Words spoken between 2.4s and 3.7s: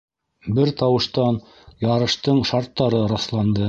шарттары раҫланды.